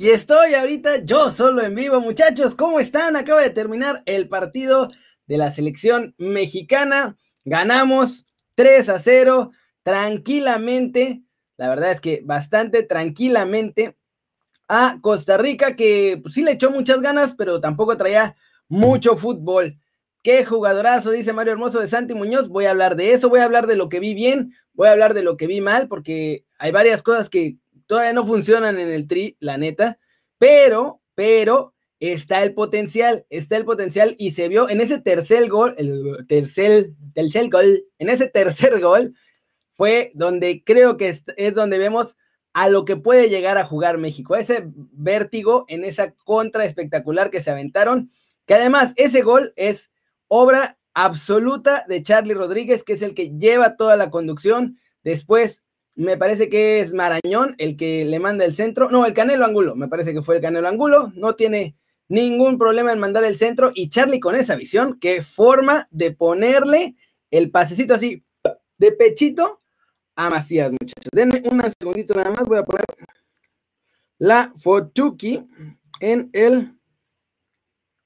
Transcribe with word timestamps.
Y 0.00 0.10
estoy 0.10 0.54
ahorita 0.54 1.04
yo 1.04 1.32
solo 1.32 1.60
en 1.60 1.74
vivo, 1.74 1.98
muchachos. 1.98 2.54
¿Cómo 2.54 2.78
están? 2.78 3.16
Acaba 3.16 3.42
de 3.42 3.50
terminar 3.50 4.04
el 4.06 4.28
partido 4.28 4.86
de 5.26 5.38
la 5.38 5.50
selección 5.50 6.14
mexicana. 6.18 7.16
Ganamos 7.44 8.24
3 8.54 8.90
a 8.90 9.00
0 9.00 9.50
tranquilamente. 9.82 11.24
La 11.56 11.68
verdad 11.68 11.90
es 11.90 12.00
que 12.00 12.22
bastante 12.24 12.84
tranquilamente 12.84 13.96
a 14.68 14.98
Costa 15.00 15.36
Rica, 15.36 15.74
que 15.74 16.20
pues, 16.22 16.34
sí 16.34 16.44
le 16.44 16.52
echó 16.52 16.70
muchas 16.70 17.00
ganas, 17.00 17.34
pero 17.34 17.60
tampoco 17.60 17.96
traía 17.96 18.36
mucho 18.68 19.16
fútbol. 19.16 19.80
Qué 20.22 20.44
jugadorazo, 20.44 21.10
dice 21.10 21.32
Mario 21.32 21.54
Hermoso 21.54 21.80
de 21.80 21.88
Santi 21.88 22.14
Muñoz. 22.14 22.48
Voy 22.48 22.66
a 22.66 22.70
hablar 22.70 22.94
de 22.94 23.14
eso, 23.14 23.28
voy 23.30 23.40
a 23.40 23.44
hablar 23.44 23.66
de 23.66 23.74
lo 23.74 23.88
que 23.88 23.98
vi 23.98 24.14
bien, 24.14 24.54
voy 24.74 24.86
a 24.86 24.92
hablar 24.92 25.12
de 25.14 25.22
lo 25.22 25.36
que 25.36 25.48
vi 25.48 25.60
mal, 25.60 25.88
porque 25.88 26.44
hay 26.56 26.70
varias 26.70 27.02
cosas 27.02 27.28
que 27.28 27.56
todavía 27.88 28.12
no 28.12 28.24
funcionan 28.24 28.78
en 28.78 28.90
el 28.90 29.08
tri, 29.08 29.36
la 29.40 29.56
neta, 29.56 29.98
pero, 30.38 31.00
pero 31.16 31.74
está 31.98 32.42
el 32.44 32.54
potencial, 32.54 33.26
está 33.30 33.56
el 33.56 33.64
potencial 33.64 34.14
y 34.18 34.30
se 34.30 34.46
vio 34.48 34.68
en 34.68 34.80
ese 34.80 35.00
tercer 35.00 35.48
gol, 35.48 35.74
el 35.78 36.18
tercer, 36.28 36.90
tercer 37.14 37.50
gol, 37.50 37.84
en 37.98 38.08
ese 38.10 38.28
tercer 38.28 38.80
gol 38.80 39.14
fue 39.72 40.12
donde 40.14 40.62
creo 40.64 40.96
que 40.96 41.08
es, 41.08 41.24
es 41.36 41.54
donde 41.54 41.78
vemos 41.78 42.16
a 42.52 42.68
lo 42.68 42.84
que 42.84 42.96
puede 42.96 43.28
llegar 43.28 43.58
a 43.58 43.64
jugar 43.64 43.98
México, 43.98 44.36
ese 44.36 44.64
vértigo 44.66 45.64
en 45.68 45.84
esa 45.84 46.12
contra 46.12 46.64
espectacular 46.64 47.30
que 47.30 47.40
se 47.40 47.50
aventaron, 47.50 48.10
que 48.46 48.54
además 48.54 48.92
ese 48.96 49.22
gol 49.22 49.52
es 49.56 49.90
obra 50.28 50.78
absoluta 50.94 51.84
de 51.88 52.02
Charlie 52.02 52.34
Rodríguez, 52.34 52.84
que 52.84 52.94
es 52.94 53.02
el 53.02 53.14
que 53.14 53.30
lleva 53.38 53.76
toda 53.76 53.96
la 53.96 54.10
conducción. 54.10 54.78
Después 55.04 55.62
me 55.98 56.16
parece 56.16 56.48
que 56.48 56.78
es 56.78 56.92
Marañón 56.92 57.56
el 57.58 57.76
que 57.76 58.04
le 58.04 58.20
manda 58.20 58.44
el 58.44 58.54
centro. 58.54 58.88
No, 58.88 59.04
el 59.04 59.14
Canelo 59.14 59.44
Angulo, 59.44 59.74
me 59.74 59.88
parece 59.88 60.12
que 60.12 60.22
fue 60.22 60.36
el 60.36 60.42
Canelo 60.42 60.68
Angulo. 60.68 61.12
No 61.16 61.34
tiene 61.34 61.76
ningún 62.08 62.56
problema 62.56 62.92
en 62.92 63.00
mandar 63.00 63.24
el 63.24 63.36
centro. 63.36 63.72
Y 63.74 63.88
Charlie 63.88 64.20
con 64.20 64.36
esa 64.36 64.54
visión, 64.54 65.00
qué 65.00 65.22
forma 65.22 65.88
de 65.90 66.12
ponerle 66.12 66.94
el 67.32 67.50
pasecito 67.50 67.94
así 67.94 68.24
de 68.78 68.92
pechito 68.92 69.60
a 70.14 70.30
Macías, 70.30 70.70
muchachos. 70.70 71.10
Denme 71.10 71.42
un 71.50 71.62
segundito 71.80 72.14
nada 72.14 72.30
más. 72.30 72.44
Voy 72.44 72.58
a 72.58 72.64
poner 72.64 72.84
la 74.18 74.52
Fotuki 74.56 75.48
en 75.98 76.30
el 76.32 76.78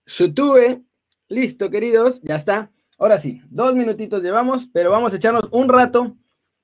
Shutue. 0.07 0.83
Listo, 1.29 1.69
queridos, 1.69 2.23
ya 2.23 2.37
está. 2.37 2.73
Ahora 2.98 3.19
sí, 3.19 3.43
dos 3.51 3.75
minutitos 3.75 4.23
llevamos, 4.23 4.67
pero 4.73 4.91
vamos 4.91 5.13
a 5.13 5.17
echarnos 5.17 5.51
un 5.53 5.69
rato 5.69 6.17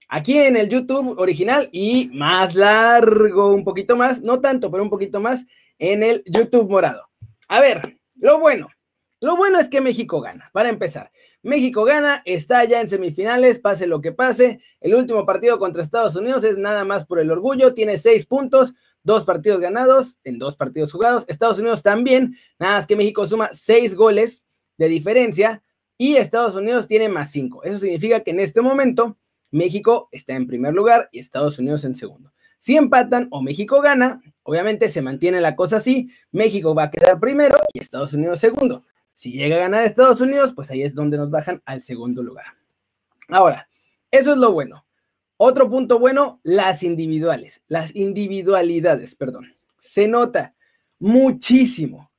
aquí 0.09 0.39
en 0.39 0.57
el 0.57 0.69
YouTube 0.69 1.19
original 1.19 1.69
y 1.73 2.11
más 2.13 2.55
largo, 2.55 3.53
un 3.53 3.65
poquito 3.65 3.97
más, 3.97 4.21
no 4.23 4.41
tanto, 4.41 4.71
pero 4.71 4.83
un 4.83 4.91
poquito 4.91 5.21
más 5.21 5.45
en 5.79 6.03
el 6.03 6.23
YouTube 6.27 6.69
morado. 6.69 7.09
A 7.49 7.61
ver, 7.61 7.99
lo 8.17 8.41
bueno, 8.41 8.69
lo 9.21 9.37
bueno 9.37 9.59
es 9.59 9.69
que 9.69 9.81
México 9.81 10.21
gana, 10.21 10.51
para 10.53 10.69
empezar. 10.69 11.11
México 11.43 11.85
gana, 11.85 12.23
está 12.25 12.65
ya 12.65 12.81
en 12.81 12.89
semifinales, 12.89 13.59
pase 13.59 13.87
lo 13.87 14.01
que 14.01 14.13
pase. 14.13 14.61
El 14.81 14.95
último 14.95 15.25
partido 15.27 15.59
contra 15.59 15.83
Estados 15.83 16.17
Unidos 16.17 16.45
es 16.45 16.57
nada 16.57 16.85
más 16.85 17.05
por 17.05 17.21
el 17.21 17.31
orgullo, 17.31 17.75
tiene 17.75 17.99
seis 17.99 18.27
puntos, 18.27 18.75
dos 19.03 19.25
partidos 19.25 19.61
ganados 19.61 20.17
en 20.25 20.39
dos 20.39 20.57
partidos 20.57 20.93
jugados. 20.93 21.25
Estados 21.29 21.59
Unidos 21.59 21.83
también, 21.83 22.37
nada 22.59 22.77
más 22.77 22.87
que 22.87 22.97
México 22.97 23.27
suma 23.27 23.51
seis 23.53 23.95
goles 23.95 24.45
de 24.77 24.89
diferencia 24.89 25.63
y 25.97 26.17
Estados 26.17 26.55
Unidos 26.55 26.87
tiene 26.87 27.09
más 27.09 27.31
cinco. 27.31 27.63
Eso 27.65 27.81
significa 27.81 28.21
que 28.21 28.31
en 28.31 28.41
este 28.41 28.63
momento 28.63 29.18
México 29.51 30.09
está 30.13 30.35
en 30.35 30.47
primer 30.47 30.75
lugar 30.75 31.09
y 31.13 31.19
Estados 31.19 31.59
Unidos 31.59 31.85
en 31.85 31.95
segundo. 31.95 32.33
Si 32.59 32.77
empatan 32.77 33.29
o 33.31 33.41
México 33.41 33.81
gana, 33.81 34.21
obviamente 34.43 34.89
se 34.89 35.01
mantiene 35.01 35.41
la 35.41 35.55
cosa 35.55 35.77
así, 35.77 36.11
México 36.33 36.75
va 36.75 36.85
a 36.85 36.91
quedar 36.91 37.21
primero 37.21 37.57
y 37.73 37.81
Estados 37.81 38.13
Unidos 38.13 38.41
segundo. 38.41 38.85
Si 39.15 39.33
llega 39.33 39.57
a 39.57 39.61
ganar 39.61 39.85
Estados 39.85 40.21
Unidos, 40.21 40.53
pues 40.55 40.71
ahí 40.71 40.83
es 40.83 40.95
donde 40.95 41.17
nos 41.17 41.31
bajan 41.31 41.63
al 41.65 41.83
segundo 41.83 42.23
lugar. 42.23 42.47
Ahora, 43.29 43.69
eso 44.11 44.33
es 44.33 44.39
lo 44.39 44.53
bueno. 44.53 44.87
Otro 45.37 45.71
punto 45.71 45.99
bueno, 46.01 46.41
las 46.43 46.83
individuales, 46.83 47.63
las 47.69 47.95
individualidades, 47.95 49.15
perdón. 49.15 49.55
Se 49.79 50.09
nota 50.09 50.55
muchísimo 50.99 52.11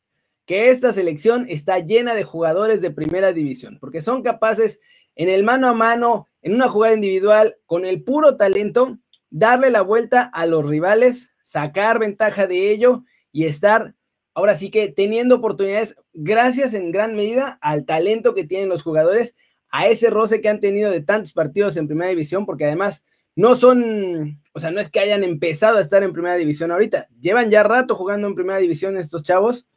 que 0.45 0.69
esta 0.69 0.93
selección 0.93 1.45
está 1.49 1.79
llena 1.79 2.15
de 2.15 2.23
jugadores 2.23 2.81
de 2.81 2.91
primera 2.91 3.33
división, 3.33 3.77
porque 3.79 4.01
son 4.01 4.23
capaces 4.23 4.79
en 5.19 5.27
el 5.27 5.43
mano 5.43 5.67
a 5.67 5.73
mano, 5.73 6.29
en 6.41 6.55
una 6.55 6.69
jugada 6.69 6.93
individual, 6.93 7.57
con 7.65 7.83
el 7.83 8.03
puro 8.03 8.37
talento, 8.37 8.97
darle 9.29 9.69
la 9.69 9.81
vuelta 9.81 10.21
a 10.21 10.45
los 10.45 10.65
rivales, 10.65 11.29
sacar 11.43 11.99
ventaja 11.99 12.47
de 12.47 12.71
ello 12.71 13.03
y 13.33 13.43
estar 13.43 13.95
ahora 14.33 14.57
sí 14.57 14.71
que 14.71 14.87
teniendo 14.87 15.35
oportunidades 15.35 15.95
gracias 16.13 16.73
en 16.73 16.93
gran 16.93 17.17
medida 17.17 17.59
al 17.61 17.85
talento 17.85 18.33
que 18.33 18.45
tienen 18.45 18.69
los 18.69 18.81
jugadores, 18.81 19.35
a 19.67 19.87
ese 19.87 20.09
roce 20.09 20.39
que 20.39 20.47
han 20.47 20.61
tenido 20.61 20.89
de 20.89 21.01
tantos 21.01 21.33
partidos 21.33 21.75
en 21.75 21.87
primera 21.87 22.09
división, 22.09 22.45
porque 22.45 22.63
además 22.63 23.03
no 23.35 23.55
son, 23.55 24.41
o 24.53 24.61
sea, 24.61 24.71
no 24.71 24.79
es 24.79 24.87
que 24.87 25.01
hayan 25.01 25.25
empezado 25.25 25.79
a 25.79 25.81
estar 25.81 26.01
en 26.01 26.13
primera 26.13 26.35
división 26.35 26.71
ahorita, 26.71 27.09
llevan 27.19 27.51
ya 27.51 27.63
rato 27.63 27.93
jugando 27.93 28.25
en 28.25 28.35
primera 28.35 28.59
división 28.59 28.95
estos 28.95 29.23
chavos 29.23 29.67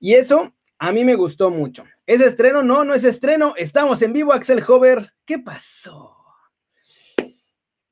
y 0.00 0.14
eso 0.14 0.54
a 0.78 0.92
mí 0.92 1.04
me 1.04 1.16
gustó 1.16 1.50
mucho. 1.50 1.84
¿Es 2.06 2.20
estreno? 2.20 2.62
No, 2.62 2.84
no 2.84 2.94
es 2.94 3.04
estreno. 3.04 3.54
Estamos 3.56 4.00
en 4.02 4.12
vivo, 4.12 4.32
Axel 4.32 4.62
Hover. 4.66 5.12
¿Qué 5.24 5.38
pasó? 5.38 6.14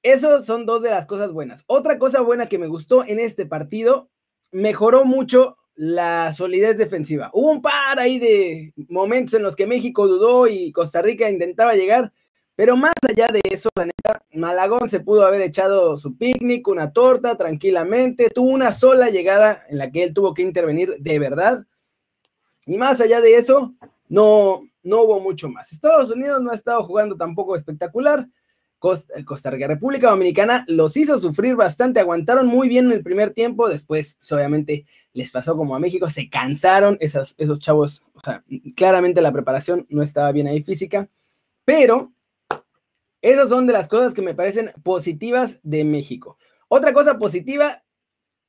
Eso 0.03 0.41
son 0.45 0.67
dos 0.67 0.83
de 0.83 0.91
las 0.91 1.05
cosas 1.05 1.33
buenas. 1.33 1.65
Otra 1.67 1.99
cosa 1.99 2.21
buena 2.21 2.47
que 2.47 2.59
me 2.59 2.69
gustó 2.69 3.05
en 3.05 3.19
este 3.19 3.45
partido, 3.45 4.09
mejoró 4.53 5.05
mucho 5.05 5.59
la 5.75 6.33
solidez 6.33 6.79
defensiva. 6.79 7.31
Hubo 7.33 7.51
un 7.51 7.61
par 7.61 7.99
ahí 7.99 8.21
de 8.21 8.73
momentos 8.89 9.35
en 9.35 9.43
los 9.43 9.57
que 9.57 9.67
México 9.67 10.07
dudó 10.07 10.47
y 10.47 10.71
Costa 10.71 11.03
Rica 11.03 11.29
intentaba 11.29 11.75
llegar, 11.75 12.13
pero 12.55 12.77
más 12.77 12.95
allá 13.07 13.29
de 13.29 13.41
eso, 13.51 13.69
la 13.75 13.87
neta, 13.87 14.25
Malagón 14.33 14.89
se 14.89 15.01
pudo 15.01 15.27
haber 15.27 15.43
echado 15.43 15.99
su 15.99 16.17
picnic, 16.17 16.67
una 16.69 16.93
torta 16.93 17.37
tranquilamente, 17.37 18.31
tuvo 18.31 18.51
una 18.51 18.71
sola 18.71 19.11
llegada 19.11 19.65
en 19.69 19.79
la 19.79 19.91
que 19.91 20.05
él 20.05 20.15
tuvo 20.15 20.35
que 20.35 20.43
intervenir 20.43 20.97
de 21.01 21.19
verdad 21.19 21.67
y 22.67 22.77
más 22.77 23.01
allá 23.01 23.21
de 23.21 23.37
eso, 23.37 23.75
no, 24.09 24.63
no 24.83 25.03
hubo 25.03 25.21
mucho 25.21 25.49
más. 25.49 25.73
Estados 25.73 26.11
Unidos 26.11 26.43
no 26.43 26.51
ha 26.51 26.55
estado 26.55 26.83
jugando 26.83 27.17
tampoco 27.17 27.57
espectacular. 27.57 28.29
Costa, 28.79 29.51
Rica, 29.51 29.67
República 29.67 30.11
Dominicana 30.11 30.65
los 30.69 30.97
hizo 30.97 31.19
sufrir 31.19 31.57
bastante, 31.57 31.99
aguantaron 31.99 32.47
muy 32.47 32.69
bien 32.69 32.87
en 32.87 32.93
el 32.93 33.03
primer 33.03 33.31
tiempo, 33.31 33.69
después 33.69 34.17
pues, 34.21 34.33
obviamente 34.33 34.85
les 35.13 35.33
pasó 35.33 35.57
como 35.57 35.75
a 35.75 35.79
México, 35.79 36.09
se 36.09 36.29
cansaron 36.29 36.99
esos, 37.01 37.35
esos 37.39 37.59
chavos, 37.59 38.03
o 38.13 38.21
sea, 38.21 38.45
claramente 38.77 39.23
la 39.23 39.33
preparación 39.33 39.87
no 39.89 40.03
estaba 40.03 40.31
bien 40.31 40.47
ahí 40.47 40.63
física, 40.63 41.09
pero 41.65 42.13
esas 43.23 43.49
son 43.49 43.67
de 43.67 43.73
las 43.73 43.89
cosas 43.89 44.13
que 44.13 44.23
me 44.23 44.35
parecen 44.35 44.71
positivas 44.83 45.59
de 45.63 45.83
México. 45.85 46.39
Otra 46.69 46.93
cosa 46.93 47.19
positiva, 47.19 47.83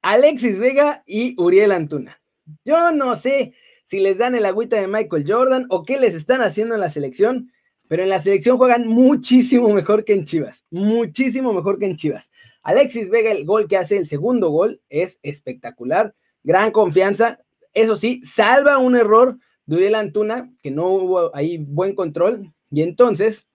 Alexis 0.01 0.59
Vega 0.59 1.03
y 1.07 1.35
Uriel 1.41 1.72
Antuna. 1.72 2.22
Yo 2.63 2.91
no 2.91 3.16
sé, 3.16 3.53
si 3.88 4.02
les 4.02 4.18
dan 4.18 4.36
el 4.36 4.46
agüita 4.46 4.75
de 4.75 4.88
Michael 4.88 5.24
Jordan 5.25 5.66
o 5.70 5.84
qué 5.84 5.98
les 5.98 6.14
están 6.14 6.42
haciendo 6.42 6.75
en 6.75 6.81
la 6.81 6.90
selección, 6.90 7.53
pero 7.88 8.03
en 8.03 8.09
la 8.09 8.20
selección 8.20 8.58
juegan 8.58 8.85
muchísimo 8.85 9.70
mejor 9.70 10.03
que 10.03 10.11
en 10.11 10.26
Chivas, 10.26 10.66
muchísimo 10.70 11.53
mejor 11.53 11.79
que 11.79 11.85
en 11.85 11.96
Chivas. 11.96 12.29
Alexis 12.64 13.09
Vega, 13.09 13.32
el 13.32 13.46
gol 13.46 13.66
que 13.70 13.78
hace, 13.78 13.96
el 13.96 14.06
segundo 14.06 14.50
gol, 14.50 14.82
es 14.90 15.20
espectacular, 15.23 16.14
gran 16.44 16.72
confianza, 16.72 17.40
eso 17.73 17.96
sí, 17.96 18.20
salva 18.26 18.78
un 18.78 18.97
error 18.97 19.38
de 19.66 19.78
Uriel 19.78 19.96
Antuna, 19.96 20.53
que 20.61 20.70
no 20.70 20.90
hubo 20.90 21.34
ahí 21.34 21.58
buen 21.58 21.96
control, 21.96 22.53
y 22.70 22.82
entonces 22.82 23.47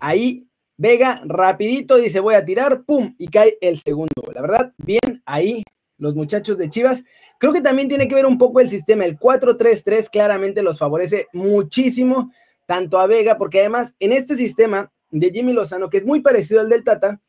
ahí 0.00 0.48
Vega 0.76 1.20
rapidito 1.24 1.96
dice 1.96 2.18
voy 2.18 2.34
a 2.34 2.44
tirar, 2.44 2.84
pum, 2.84 3.14
y 3.16 3.28
cae 3.28 3.58
el 3.60 3.78
segundo. 3.78 4.12
La 4.32 4.42
verdad, 4.42 4.72
bien 4.76 5.22
ahí 5.24 5.62
los 5.98 6.14
muchachos 6.14 6.56
de 6.56 6.70
Chivas. 6.70 7.04
Creo 7.38 7.52
que 7.52 7.60
también 7.60 7.88
tiene 7.88 8.08
que 8.08 8.14
ver 8.14 8.26
un 8.26 8.38
poco 8.38 8.60
el 8.60 8.70
sistema. 8.70 9.04
El 9.04 9.18
4-3-3 9.18 10.08
claramente 10.10 10.62
los 10.62 10.78
favorece 10.78 11.26
muchísimo, 11.32 12.32
tanto 12.66 12.98
a 12.98 13.06
Vega, 13.06 13.36
porque 13.36 13.60
además 13.60 13.94
en 13.98 14.12
este 14.12 14.36
sistema 14.36 14.90
de 15.10 15.30
Jimmy 15.30 15.52
Lozano, 15.52 15.90
que 15.90 15.98
es 15.98 16.06
muy 16.06 16.20
parecido 16.20 16.60
al 16.60 16.68
del 16.68 16.84
Tata, 16.84 17.20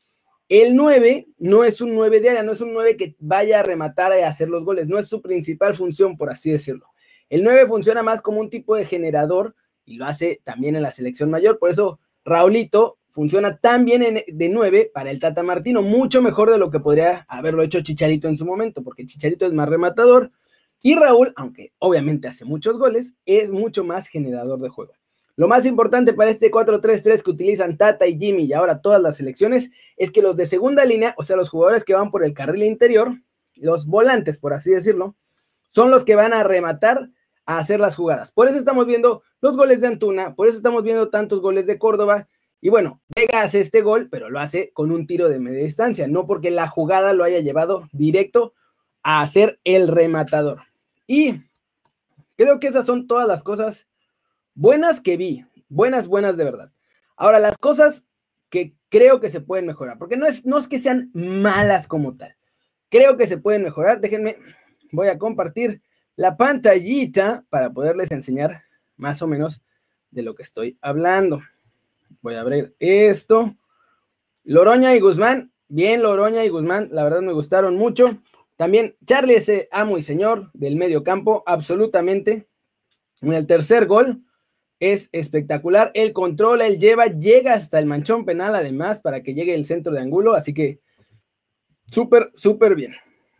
el 0.48 0.74
9 0.74 1.28
no 1.38 1.64
es 1.64 1.80
un 1.80 1.94
9 1.94 2.20
de 2.20 2.30
área, 2.30 2.42
no 2.42 2.52
es 2.52 2.60
un 2.60 2.72
9 2.72 2.96
que 2.96 3.14
vaya 3.20 3.60
a 3.60 3.62
rematar 3.62 4.18
y 4.18 4.22
hacer 4.22 4.48
los 4.48 4.64
goles, 4.64 4.88
no 4.88 4.98
es 4.98 5.06
su 5.08 5.22
principal 5.22 5.74
función, 5.74 6.16
por 6.16 6.30
así 6.30 6.50
decirlo. 6.50 6.86
El 7.28 7.44
9 7.44 7.66
funciona 7.68 8.02
más 8.02 8.20
como 8.20 8.40
un 8.40 8.50
tipo 8.50 8.74
de 8.74 8.84
generador 8.84 9.54
y 9.84 9.96
lo 9.96 10.06
hace 10.06 10.40
también 10.42 10.74
en 10.74 10.82
la 10.82 10.90
selección 10.90 11.30
mayor, 11.30 11.58
por 11.58 11.70
eso 11.70 12.00
Raulito 12.24 12.98
funciona 13.10 13.58
tan 13.58 13.84
bien 13.84 14.22
de 14.26 14.48
9 14.48 14.90
para 14.92 15.10
el 15.10 15.18
Tata 15.18 15.42
Martino, 15.42 15.82
mucho 15.82 16.22
mejor 16.22 16.50
de 16.50 16.58
lo 16.58 16.70
que 16.70 16.80
podría 16.80 17.26
haberlo 17.28 17.62
hecho 17.62 17.80
Chicharito 17.80 18.28
en 18.28 18.36
su 18.36 18.44
momento, 18.44 18.82
porque 18.82 19.06
Chicharito 19.06 19.46
es 19.46 19.52
más 19.52 19.68
rematador 19.68 20.30
y 20.82 20.94
Raúl, 20.94 21.32
aunque 21.36 21.72
obviamente 21.78 22.28
hace 22.28 22.44
muchos 22.44 22.78
goles, 22.78 23.14
es 23.26 23.50
mucho 23.50 23.84
más 23.84 24.08
generador 24.08 24.60
de 24.60 24.70
juego. 24.70 24.94
Lo 25.36 25.48
más 25.48 25.64
importante 25.66 26.12
para 26.12 26.30
este 26.30 26.50
4-3-3 26.50 27.22
que 27.22 27.30
utilizan 27.30 27.76
Tata 27.76 28.06
y 28.06 28.18
Jimmy 28.18 28.44
y 28.44 28.52
ahora 28.52 28.80
todas 28.80 29.00
las 29.00 29.16
selecciones 29.16 29.70
es 29.96 30.10
que 30.10 30.22
los 30.22 30.36
de 30.36 30.46
segunda 30.46 30.84
línea, 30.84 31.14
o 31.16 31.22
sea, 31.22 31.36
los 31.36 31.48
jugadores 31.48 31.84
que 31.84 31.94
van 31.94 32.10
por 32.10 32.24
el 32.24 32.34
carril 32.34 32.62
interior, 32.62 33.14
los 33.54 33.86
volantes, 33.86 34.38
por 34.38 34.52
así 34.52 34.70
decirlo, 34.70 35.16
son 35.68 35.90
los 35.90 36.04
que 36.04 36.14
van 36.14 36.32
a 36.32 36.44
rematar 36.44 37.10
a 37.46 37.58
hacer 37.58 37.80
las 37.80 37.96
jugadas. 37.96 38.32
Por 38.32 38.48
eso 38.48 38.58
estamos 38.58 38.86
viendo 38.86 39.22
los 39.40 39.56
goles 39.56 39.80
de 39.80 39.86
Antuna, 39.86 40.34
por 40.34 40.48
eso 40.48 40.56
estamos 40.56 40.82
viendo 40.82 41.08
tantos 41.08 41.40
goles 41.40 41.66
de 41.66 41.78
Córdoba. 41.78 42.28
Y 42.60 42.68
bueno, 42.68 43.00
Vega 43.14 43.42
hace 43.42 43.60
este 43.60 43.80
gol, 43.80 44.08
pero 44.10 44.28
lo 44.28 44.38
hace 44.38 44.70
con 44.72 44.92
un 44.92 45.06
tiro 45.06 45.28
de 45.28 45.38
media 45.38 45.64
distancia, 45.64 46.06
no 46.08 46.26
porque 46.26 46.50
la 46.50 46.68
jugada 46.68 47.14
lo 47.14 47.24
haya 47.24 47.40
llevado 47.40 47.88
directo 47.92 48.54
a 49.02 49.26
ser 49.26 49.60
el 49.64 49.88
rematador. 49.88 50.60
Y 51.06 51.42
creo 52.36 52.60
que 52.60 52.68
esas 52.68 52.86
son 52.86 53.06
todas 53.06 53.26
las 53.26 53.42
cosas 53.42 53.88
buenas 54.54 55.00
que 55.00 55.16
vi, 55.16 55.46
buenas, 55.68 56.06
buenas 56.06 56.36
de 56.36 56.44
verdad. 56.44 56.72
Ahora, 57.16 57.38
las 57.38 57.56
cosas 57.56 58.04
que 58.50 58.74
creo 58.88 59.20
que 59.20 59.30
se 59.30 59.40
pueden 59.40 59.66
mejorar, 59.66 59.98
porque 59.98 60.16
no 60.16 60.26
es, 60.26 60.44
no 60.44 60.58
es 60.58 60.68
que 60.68 60.78
sean 60.78 61.10
malas 61.14 61.88
como 61.88 62.16
tal, 62.16 62.36
creo 62.90 63.16
que 63.16 63.26
se 63.26 63.38
pueden 63.38 63.62
mejorar. 63.62 64.00
Déjenme, 64.00 64.36
voy 64.92 65.08
a 65.08 65.18
compartir 65.18 65.80
la 66.16 66.36
pantallita 66.36 67.44
para 67.48 67.70
poderles 67.70 68.10
enseñar 68.10 68.64
más 68.96 69.22
o 69.22 69.26
menos 69.26 69.62
de 70.10 70.22
lo 70.22 70.34
que 70.34 70.42
estoy 70.42 70.76
hablando. 70.82 71.40
Voy 72.20 72.34
a 72.34 72.40
abrir 72.40 72.74
esto. 72.78 73.56
Loroña 74.44 74.94
y 74.94 75.00
Guzmán, 75.00 75.52
bien 75.68 76.02
Loroña 76.02 76.44
y 76.44 76.48
Guzmán, 76.48 76.88
la 76.92 77.04
verdad 77.04 77.20
me 77.20 77.32
gustaron 77.32 77.76
mucho. 77.76 78.20
También 78.56 78.96
Charlie 79.06 79.36
ese 79.36 79.68
amo 79.72 79.96
y 79.96 80.02
señor 80.02 80.50
del 80.52 80.76
medio 80.76 81.02
campo, 81.02 81.42
absolutamente. 81.46 82.46
En 83.22 83.32
el 83.32 83.46
tercer 83.46 83.86
gol 83.86 84.22
es 84.80 85.08
espectacular. 85.12 85.90
Él 85.94 86.12
controla, 86.12 86.66
él 86.66 86.78
lleva, 86.78 87.06
llega 87.06 87.54
hasta 87.54 87.78
el 87.78 87.86
manchón 87.86 88.24
penal 88.24 88.54
además 88.54 88.98
para 88.98 89.22
que 89.22 89.34
llegue 89.34 89.54
el 89.54 89.66
centro 89.66 89.92
de 89.92 90.00
ángulo. 90.00 90.34
Así 90.34 90.52
que 90.52 90.80
súper, 91.86 92.30
súper 92.34 92.74
bien. 92.74 92.92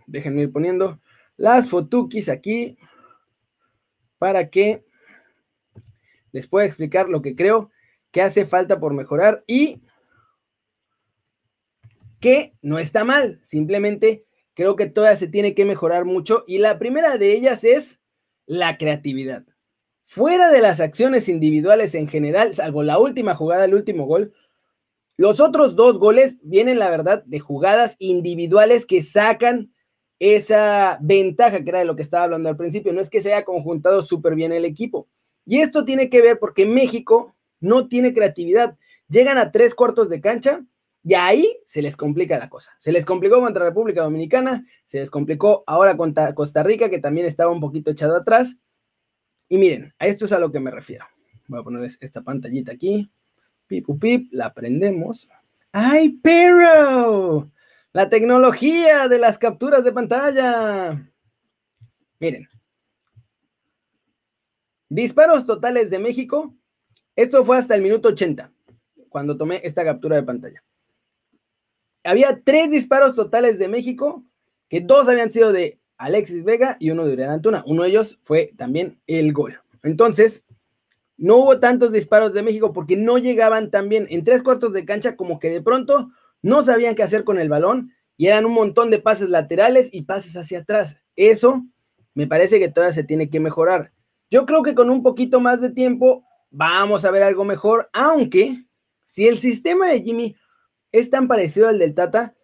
Déjenme 0.07 0.43
ir 0.43 0.53
poniendo 0.53 1.01
las 1.37 1.69
fotukis 1.71 2.29
aquí 2.29 2.79
para 4.19 4.51
que 4.51 4.85
les 6.33 6.47
pueda 6.47 6.67
explicar 6.67 7.09
lo 7.09 7.23
que 7.23 7.35
creo 7.35 7.71
que 8.11 8.23
hace 8.23 8.45
falta 8.45 8.81
por 8.81 8.95
mejorar 8.95 9.45
y 9.47 9.83
que 12.21 12.55
no 12.61 12.79
está 12.79 13.05
mal, 13.05 13.41
simplemente 13.43 14.25
creo 14.55 14.77
que 14.77 14.87
todavía 14.87 15.17
se 15.17 15.27
tiene 15.27 15.55
que 15.55 15.65
mejorar 15.65 16.05
mucho 16.05 16.45
y 16.47 16.59
la 16.59 16.79
primera 16.79 17.17
de 17.17 17.33
ellas 17.33 17.65
es 17.65 17.99
la 18.47 18.77
creatividad. 18.77 19.45
Fuera 20.05 20.51
de 20.51 20.61
las 20.61 20.81
acciones 20.81 21.29
individuales 21.29 21.95
en 21.95 22.09
general, 22.09 22.55
salvo 22.55 22.83
la 22.83 22.99
última 22.99 23.35
jugada, 23.35 23.65
el 23.65 23.75
último 23.75 24.07
gol, 24.07 24.35
los 25.17 25.39
otros 25.39 25.77
dos 25.77 25.99
goles 25.99 26.39
vienen, 26.43 26.79
la 26.79 26.91
verdad, 26.91 27.23
de 27.27 27.41
jugadas 27.41 27.95
individuales 27.99 28.87
que 28.87 29.03
sacan 29.03 29.73
esa 30.19 30.99
ventaja 31.03 31.63
que 31.63 31.71
era 31.71 31.81
de 31.81 31.85
lo 31.85 31.95
que 31.95 32.03
estaba 32.03 32.25
hablando 32.25 32.49
al 32.49 32.57
principio. 32.57 32.93
No 32.93 33.01
es 33.01 33.11
que 33.11 33.21
se 33.21 33.35
haya 33.35 33.45
conjuntado 33.45 34.03
súper 34.03 34.35
bien 34.35 34.51
el 34.53 34.65
equipo. 34.65 35.09
Y 35.45 35.61
esto 35.61 35.85
tiene 35.85 36.09
que 36.09 36.23
ver 36.23 36.39
porque 36.39 36.65
México 36.65 37.37
no 37.61 37.89
tiene 37.89 38.13
creatividad. 38.13 38.77
Llegan 39.09 39.39
a 39.39 39.53
tres 39.53 39.75
cuartos 39.75 40.09
de 40.09 40.21
cancha 40.21 40.65
y 41.03 41.15
ahí 41.15 41.59
se 41.65 41.83
les 41.83 41.97
complica 41.97 42.39
la 42.39 42.49
cosa. 42.49 42.73
Se 42.79 42.93
les 42.93 43.05
complicó 43.05 43.41
contra 43.41 43.65
República 43.65 44.03
Dominicana, 44.03 44.65
se 44.87 44.99
les 44.99 45.11
complicó 45.11 45.65
ahora 45.67 45.97
contra 45.97 46.35
Costa 46.35 46.63
Rica, 46.63 46.91
que 46.91 46.99
también 46.99 47.27
estaba 47.27 47.53
un 47.53 47.61
poquito 47.61 47.91
echado 47.91 48.17
atrás. 48.17 48.57
Y 49.49 49.59
miren, 49.59 49.95
a 49.99 50.07
esto 50.07 50.27
es 50.27 50.33
a 50.33 50.39
lo 50.39 50.53
que 50.53 50.61
me 50.61 50.71
refiero. 50.71 51.07
Voy 51.49 51.61
a 51.61 51.63
ponerles 51.63 51.99
esta 52.01 52.23
pantallita 52.23 52.73
aquí. 52.73 53.11
Pip, 53.67 53.87
pip, 54.01 54.29
la 54.33 54.53
prendemos. 54.53 55.29
¡Ay, 55.73 56.19
pero! 56.23 57.51
La 57.93 58.09
tecnología 58.09 59.09
de 59.09 59.19
las 59.19 59.39
capturas 59.39 59.85
de 59.85 59.93
pantalla. 59.93 61.11
Miren. 62.21 62.49
Disparos 64.89 65.47
totales 65.47 65.91
de 65.91 65.99
México. 65.99 66.55
Esto 67.21 67.45
fue 67.45 67.59
hasta 67.59 67.75
el 67.75 67.83
minuto 67.83 68.09
80, 68.09 68.51
cuando 69.11 69.37
tomé 69.37 69.61
esta 69.63 69.85
captura 69.85 70.17
de 70.17 70.23
pantalla. 70.23 70.65
Había 72.03 72.41
tres 72.43 72.71
disparos 72.71 73.15
totales 73.15 73.59
de 73.59 73.69
México, 73.69 74.25
que 74.71 74.81
dos 74.81 75.07
habían 75.07 75.31
sido 75.31 75.53
de 75.53 75.79
Alexis 75.99 76.45
Vega 76.45 76.79
y 76.81 76.89
uno 76.89 77.05
de 77.05 77.13
Urián 77.13 77.29
Antuna. 77.29 77.63
Uno 77.67 77.83
de 77.83 77.91
ellos 77.91 78.19
fue 78.23 78.55
también 78.57 79.03
el 79.07 79.35
gol. 79.35 79.61
Entonces, 79.83 80.47
no 81.19 81.37
hubo 81.37 81.61
tantos 81.61 81.93
disparos 81.93 82.33
de 82.33 82.43
México 82.43 82.73
porque 82.73 82.97
no 82.97 83.19
llegaban 83.19 83.71
tan 83.71 83.91
bien. 83.91 84.07
En 84.09 84.25
tres 84.25 84.43
cuartos 84.43 84.73
de 84.73 84.87
cancha, 84.87 85.15
como 85.15 85.39
que 85.39 85.51
de 85.51 85.61
pronto 85.61 86.09
no 86.41 86.63
sabían 86.63 86.95
qué 86.95 87.03
hacer 87.03 87.25
con 87.25 87.39
el 87.39 87.51
balón 87.51 87.93
y 88.17 88.29
eran 88.29 88.47
un 88.47 88.55
montón 88.55 88.91
de 88.91 88.99
pases 88.99 89.29
laterales 89.29 89.91
y 89.93 90.05
pases 90.05 90.39
hacia 90.39 90.61
atrás. 90.61 90.97
Eso 91.17 91.67
me 92.15 92.27
parece 92.27 92.59
que 92.59 92.71
todavía 92.71 92.95
se 92.95 93.05
tiene 93.05 93.29
que 93.29 93.41
mejorar. 93.41 93.93
Yo 94.31 94.47
creo 94.47 94.63
que 94.63 94.75
con 94.75 94.89
un 94.89 95.03
poquito 95.03 95.39
más 95.39 95.61
de 95.61 95.69
tiempo 95.69 96.25
vamos 96.51 97.05
a 97.05 97.11
ver 97.11 97.23
algo 97.23 97.45
mejor, 97.45 97.89
aunque 97.93 98.65
si 99.07 99.27
el 99.27 99.41
sistema 99.41 99.89
de 99.89 100.03
Jimmy 100.03 100.37
es 100.93 101.11
tan 101.11 101.29
parecido 101.29 101.69
al 101.69 101.79
del 101.79 101.95
Tata, 101.95 102.35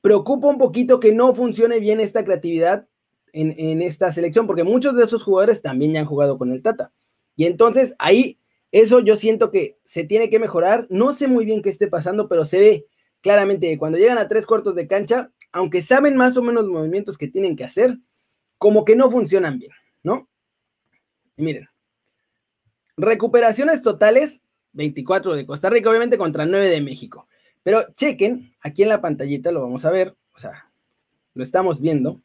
preocupa 0.00 0.48
un 0.48 0.58
poquito 0.58 1.00
que 1.00 1.12
no 1.12 1.34
funcione 1.34 1.80
bien 1.80 2.00
esta 2.00 2.24
creatividad 2.24 2.86
en, 3.32 3.80
esta 3.80 4.12
selección, 4.12 4.46
porque 4.46 4.62
muchos 4.62 4.94
de 4.94 5.04
esos 5.04 5.22
jugadores 5.22 5.62
también 5.62 5.92
ya 5.94 6.00
han 6.00 6.06
jugado 6.06 6.36
con 6.36 6.52
el 6.52 6.62
Tata. 6.62 6.92
Y 7.34 7.46
entonces 7.46 7.94
ahí, 7.98 8.38
eso 8.72 9.00
yo 9.00 9.16
siento 9.16 9.50
que 9.50 9.78
se 9.84 10.04
tiene 10.04 10.28
que 10.28 10.38
mejorar. 10.38 10.86
No 10.90 11.14
sé 11.14 11.28
muy 11.28 11.44
bien 11.44 11.62
qué 11.62 11.70
esté 11.70 11.88
pasando, 11.88 12.28
pero 12.28 12.44
se 12.44 12.60
ve 12.60 12.86
claramente 13.22 13.68
que 13.68 13.78
cuando 13.78 13.98
llegan 13.98 14.18
a 14.18 14.28
tres 14.28 14.44
cuartos 14.44 14.74
de 14.74 14.86
cancha, 14.86 15.32
aunque 15.50 15.80
saben 15.80 16.16
más 16.16 16.36
o 16.36 16.42
menos 16.42 16.64
los 16.64 16.72
movimientos 16.72 17.16
que 17.16 17.28
tienen 17.28 17.56
que 17.56 17.64
hacer, 17.64 17.98
como 18.58 18.84
que 18.84 18.96
no 18.96 19.10
funcionan 19.10 19.58
bien, 19.58 19.72
¿no? 20.02 20.28
Y 21.36 21.42
miren, 21.42 21.68
recuperaciones 23.02 23.82
totales, 23.82 24.40
24 24.72 25.34
de 25.34 25.44
Costa 25.44 25.68
Rica, 25.68 25.90
obviamente 25.90 26.16
contra 26.16 26.46
9 26.46 26.68
de 26.68 26.80
México. 26.80 27.28
Pero 27.62 27.84
chequen, 27.92 28.54
aquí 28.60 28.82
en 28.82 28.88
la 28.88 29.00
pantallita 29.00 29.52
lo 29.52 29.60
vamos 29.60 29.84
a 29.84 29.90
ver, 29.90 30.16
o 30.34 30.38
sea, 30.38 30.70
lo 31.34 31.42
estamos 31.42 31.80
viendo. 31.80 32.20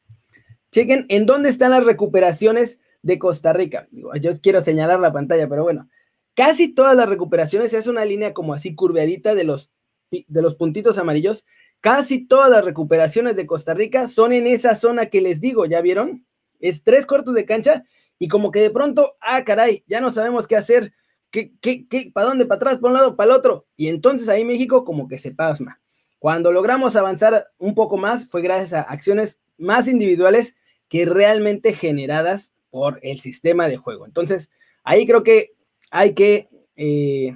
Chequen 0.72 1.06
en 1.10 1.26
dónde 1.26 1.50
están 1.50 1.72
las 1.72 1.84
recuperaciones 1.84 2.80
de 3.02 3.20
Costa 3.20 3.54
Rica. 3.54 3.88
yo 3.92 4.40
quiero 4.42 4.62
señalar 4.62 5.00
la 5.00 5.14
pantalla, 5.14 5.48
pero 5.48 5.64
bueno, 5.64 5.90
casi 6.34 6.74
todas 6.74 6.96
las 6.96 7.10
recuperaciones 7.10 7.72
se 7.72 7.78
hace 7.78 7.90
una 7.90 8.06
línea 8.06 8.34
como 8.34 8.54
así 8.54 8.76
curveadita 8.76 9.36
de 9.36 9.44
los, 9.44 9.72
de 10.12 10.42
los 10.42 10.56
puntitos 10.56 10.98
amarillos. 10.98 11.46
Casi 11.80 12.26
todas 12.26 12.50
las 12.50 12.66
recuperaciones 12.66 13.36
de 13.36 13.46
Costa 13.46 13.74
Rica 13.74 14.08
son 14.08 14.34
en 14.34 14.48
esa 14.48 14.76
zona 14.76 15.08
que 15.08 15.22
les 15.22 15.40
digo, 15.40 15.66
¿ya 15.66 15.82
vieron? 15.82 16.26
Es 16.60 16.84
tres 16.84 17.06
cuartos 17.06 17.36
de 17.36 17.46
cancha 17.46 17.86
y 18.20 18.28
como 18.28 18.52
que 18.52 18.60
de 18.62 18.70
pronto, 18.70 19.16
ah, 19.22 19.44
caray, 19.44 19.84
ya 19.88 20.02
no 20.02 20.12
sabemos 20.12 20.48
qué 20.48 20.56
hacer. 20.56 20.94
¿Qué, 21.30 21.54
qué, 21.62 21.88
qué? 21.88 22.10
¿Para 22.14 22.28
dónde? 22.28 22.46
¿Para 22.46 22.58
atrás? 22.58 22.80
¿Para 22.80 22.88
un 22.88 22.98
lado? 22.98 23.16
¿Para 23.16 23.32
el 23.32 23.38
otro? 23.38 23.68
Y 23.76 23.90
entonces 23.90 24.30
ahí 24.30 24.46
México 24.46 24.86
como 24.86 25.08
que 25.08 25.20
se 25.20 25.32
pasma. 25.32 25.80
Cuando 26.20 26.52
logramos 26.52 26.96
avanzar 26.96 27.52
un 27.58 27.76
poco 27.76 27.98
más 27.98 28.30
fue 28.30 28.42
gracias 28.42 28.74
a 28.74 28.82
acciones 28.82 29.40
más 29.58 29.88
individuales 29.88 30.56
que 30.88 31.06
realmente 31.06 31.74
generadas 31.74 32.54
por 32.70 33.00
el 33.04 33.20
sistema 33.20 33.68
de 33.68 33.78
juego. 33.78 34.06
Entonces, 34.06 34.50
ahí 34.84 35.06
creo 35.06 35.24
que 35.24 35.54
hay 35.92 36.14
que 36.14 36.50
eh, 36.76 37.34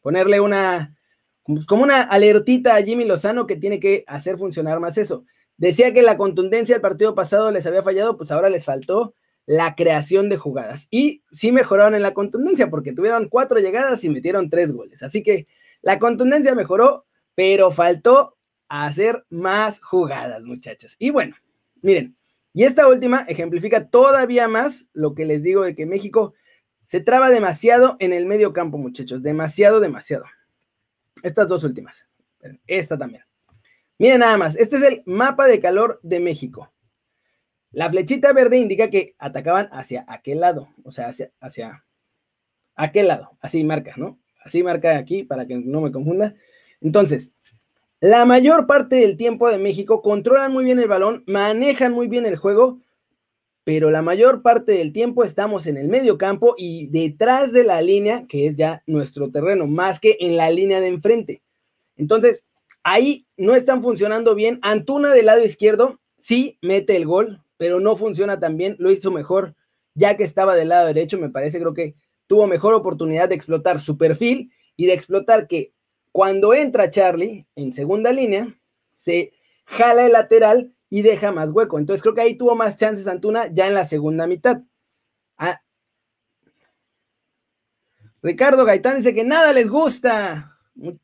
ponerle 0.00 0.40
una, 0.40 0.96
pues, 1.44 1.64
como 1.66 1.82
una 1.82 2.02
alertita 2.02 2.74
a 2.74 2.82
Jimmy 2.82 3.04
Lozano 3.04 3.46
que 3.46 3.56
tiene 3.56 3.80
que 3.80 4.04
hacer 4.06 4.36
funcionar 4.36 4.80
más 4.80 4.98
eso. 4.98 5.24
Decía 5.56 5.92
que 5.92 6.02
la 6.02 6.16
contundencia 6.16 6.74
del 6.74 6.82
partido 6.82 7.14
pasado 7.14 7.50
les 7.50 7.66
había 7.66 7.82
fallado, 7.82 8.16
pues 8.16 8.30
ahora 8.30 8.48
les 8.48 8.64
faltó 8.64 9.14
la 9.48 9.74
creación 9.74 10.28
de 10.28 10.36
jugadas. 10.36 10.88
Y 10.90 11.22
sí 11.32 11.52
mejoraron 11.52 11.94
en 11.94 12.02
la 12.02 12.12
contundencia 12.12 12.68
porque 12.68 12.92
tuvieron 12.92 13.30
cuatro 13.30 13.58
llegadas 13.58 14.04
y 14.04 14.10
metieron 14.10 14.50
tres 14.50 14.72
goles. 14.72 15.02
Así 15.02 15.22
que 15.22 15.46
la 15.80 15.98
contundencia 15.98 16.54
mejoró, 16.54 17.06
pero 17.34 17.72
faltó 17.72 18.36
hacer 18.68 19.24
más 19.30 19.80
jugadas, 19.80 20.42
muchachos. 20.42 20.96
Y 20.98 21.08
bueno, 21.08 21.34
miren, 21.80 22.14
y 22.52 22.64
esta 22.64 22.86
última 22.86 23.22
ejemplifica 23.22 23.88
todavía 23.88 24.48
más 24.48 24.84
lo 24.92 25.14
que 25.14 25.24
les 25.24 25.42
digo 25.42 25.64
de 25.64 25.74
que 25.74 25.86
México 25.86 26.34
se 26.84 27.00
traba 27.00 27.30
demasiado 27.30 27.96
en 28.00 28.12
el 28.12 28.26
medio 28.26 28.52
campo, 28.52 28.76
muchachos. 28.76 29.22
Demasiado, 29.22 29.80
demasiado. 29.80 30.26
Estas 31.22 31.48
dos 31.48 31.64
últimas. 31.64 32.06
Esta 32.66 32.98
también. 32.98 33.22
Miren 33.96 34.20
nada 34.20 34.36
más. 34.36 34.56
Este 34.56 34.76
es 34.76 34.82
el 34.82 35.02
mapa 35.06 35.46
de 35.46 35.58
calor 35.58 36.00
de 36.02 36.20
México. 36.20 36.70
La 37.70 37.90
flechita 37.90 38.32
verde 38.32 38.58
indica 38.58 38.88
que 38.88 39.14
atacaban 39.18 39.68
hacia 39.72 40.04
aquel 40.08 40.40
lado. 40.40 40.68
O 40.84 40.92
sea, 40.92 41.08
hacia, 41.08 41.30
hacia 41.40 41.84
aquel 42.74 43.08
lado. 43.08 43.36
Así 43.40 43.62
marca, 43.64 43.94
¿no? 43.96 44.18
Así 44.42 44.62
marca 44.62 44.96
aquí 44.96 45.24
para 45.24 45.46
que 45.46 45.56
no 45.56 45.80
me 45.80 45.92
confunda. 45.92 46.34
Entonces, 46.80 47.32
la 48.00 48.24
mayor 48.24 48.66
parte 48.66 48.96
del 48.96 49.16
tiempo 49.16 49.48
de 49.48 49.58
México 49.58 50.02
controlan 50.02 50.52
muy 50.52 50.64
bien 50.64 50.78
el 50.78 50.88
balón, 50.88 51.24
manejan 51.26 51.92
muy 51.92 52.06
bien 52.06 52.24
el 52.26 52.36
juego, 52.36 52.80
pero 53.64 53.90
la 53.90 54.02
mayor 54.02 54.40
parte 54.40 54.72
del 54.72 54.92
tiempo 54.92 55.24
estamos 55.24 55.66
en 55.66 55.76
el 55.76 55.88
medio 55.88 56.16
campo 56.16 56.54
y 56.56 56.86
detrás 56.86 57.52
de 57.52 57.64
la 57.64 57.82
línea, 57.82 58.24
que 58.26 58.46
es 58.46 58.54
ya 58.54 58.82
nuestro 58.86 59.30
terreno, 59.30 59.66
más 59.66 60.00
que 60.00 60.16
en 60.20 60.36
la 60.36 60.48
línea 60.48 60.80
de 60.80 60.86
enfrente. 60.86 61.42
Entonces, 61.96 62.46
ahí 62.82 63.26
no 63.36 63.54
están 63.54 63.82
funcionando 63.82 64.34
bien. 64.34 64.60
Antuna 64.62 65.12
del 65.12 65.26
lado 65.26 65.44
izquierdo 65.44 66.00
sí 66.20 66.56
mete 66.62 66.96
el 66.96 67.04
gol, 67.04 67.42
pero 67.58 67.80
no 67.80 67.96
funciona 67.96 68.40
tan 68.40 68.56
bien, 68.56 68.76
lo 68.78 68.90
hizo 68.90 69.10
mejor 69.10 69.54
ya 69.94 70.16
que 70.16 70.24
estaba 70.24 70.54
del 70.54 70.68
lado 70.68 70.86
derecho, 70.86 71.18
me 71.18 71.28
parece, 71.28 71.58
creo 71.58 71.74
que 71.74 71.96
tuvo 72.28 72.46
mejor 72.46 72.72
oportunidad 72.72 73.28
de 73.28 73.34
explotar 73.34 73.80
su 73.80 73.98
perfil 73.98 74.52
y 74.76 74.86
de 74.86 74.94
explotar 74.94 75.48
que 75.48 75.72
cuando 76.12 76.54
entra 76.54 76.90
Charlie 76.90 77.46
en 77.56 77.72
segunda 77.72 78.12
línea, 78.12 78.56
se 78.94 79.32
jala 79.64 80.06
el 80.06 80.12
lateral 80.12 80.72
y 80.88 81.02
deja 81.02 81.32
más 81.32 81.50
hueco. 81.50 81.78
Entonces 81.78 82.02
creo 82.02 82.14
que 82.14 82.20
ahí 82.20 82.38
tuvo 82.38 82.54
más 82.54 82.76
chances 82.76 83.06
Antuna 83.08 83.48
ya 83.52 83.66
en 83.66 83.74
la 83.74 83.84
segunda 83.84 84.26
mitad. 84.26 84.62
Ah. 85.36 85.60
Ricardo 88.22 88.64
Gaitán 88.64 88.96
dice 88.96 89.14
que 89.14 89.24
nada 89.24 89.52
les 89.52 89.68
gusta. 89.68 90.58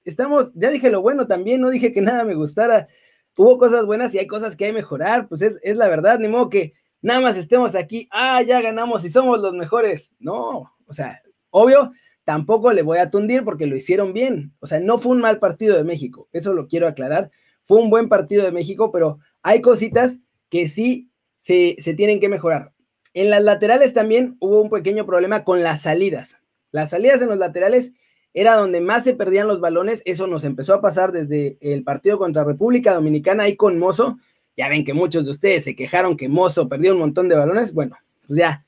Estamos, 0.05 0.51
ya 0.55 0.71
dije 0.71 0.91
lo 0.91 1.03
bueno 1.03 1.27
también, 1.27 1.61
no 1.61 1.71
dije 1.71 1.93
que 1.93 2.01
nada 2.01 2.25
me 2.25 2.35
gustara. 2.35 2.89
Hubo 3.37 3.59
cosas 3.59 3.85
buenas 3.85 4.15
y 4.15 4.19
hay 4.19 4.27
cosas 4.27 4.57
que 4.57 4.65
hay 4.67 4.71
que 4.71 4.79
mejorar, 4.79 5.29
pues 5.29 5.43
es, 5.43 5.55
es 5.63 5.77
la 5.77 5.89
verdad, 5.89 6.19
ni 6.19 6.29
modo 6.29 6.49
que 6.49 6.75
nada 7.03 7.21
más 7.21 7.37
estemos 7.37 7.75
aquí, 7.75 8.09
ah, 8.11 8.43
ya 8.43 8.61
ganamos 8.61 9.05
y 9.05 9.11
somos 9.11 9.41
los 9.41 9.53
mejores. 9.53 10.13
No, 10.19 10.73
o 10.87 10.93
sea, 10.93 11.23
obvio, 11.51 11.93
tampoco 12.25 12.73
le 12.73 12.83
voy 12.83 12.99
a 12.99 13.11
tundir 13.11 13.45
porque 13.45 13.67
lo 13.67 13.77
hicieron 13.77 14.13
bien. 14.13 14.55
O 14.61 14.67
sea, 14.67 14.81
no 14.81 14.99
fue 14.99 15.13
un 15.13 15.21
mal 15.21 15.39
partido 15.39 15.77
de 15.77 15.85
México, 15.85 16.29
eso 16.33 16.53
lo 16.55 16.67
quiero 16.67 16.87
aclarar. 16.87 17.31
Fue 17.65 17.79
un 17.79 17.91
buen 17.91 18.09
partido 18.09 18.45
de 18.45 18.53
México, 18.53 18.91
pero 18.93 19.19
hay 19.43 19.61
cositas 19.61 20.19
que 20.49 20.69
sí 20.69 21.11
se, 21.39 21.77
se 21.79 21.95
tienen 21.95 22.21
que 22.21 22.29
mejorar. 22.29 22.73
En 23.13 23.31
las 23.31 23.43
laterales 23.43 23.93
también 23.93 24.37
hubo 24.41 24.61
un 24.61 24.71
pequeño 24.71 25.07
problema 25.07 25.45
con 25.45 25.63
las 25.63 25.83
salidas. 25.83 26.37
Las 26.73 26.91
salidas 26.91 27.23
en 27.23 27.29
los 27.29 27.39
laterales 27.39 27.93
era 28.35 28.57
donde 28.57 28.81
más 28.81 29.05
se 29.05 29.15
perdían 29.15 29.47
los 29.47 29.61
balones. 29.61 30.03
Eso 30.05 30.27
nos 30.27 30.45
empezó 30.45 30.75
a 30.75 30.81
pasar 30.81 31.13
desde 31.13 31.57
el 31.61 31.85
partido 31.85 32.19
contra 32.19 32.45
República 32.45 32.93
Dominicana 32.93 33.45
ahí 33.45 33.57
con 33.57 33.79
Mozo. 33.79 34.19
Ya 34.57 34.69
ven 34.69 34.85
que 34.85 34.93
muchos 34.93 35.25
de 35.25 35.31
ustedes 35.31 35.65
se 35.65 35.77
quejaron 35.77 36.17
que 36.17 36.29
Mozo 36.29 36.69
perdió 36.69 36.93
un 36.93 36.99
montón 36.99 37.29
de 37.29 37.37
balones. 37.37 37.73
Bueno, 37.73 37.97
pues 38.27 38.39
ya 38.39 38.67